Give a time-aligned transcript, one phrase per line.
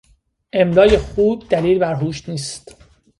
[0.53, 2.75] املای خوب دلیل بر هوش نیست.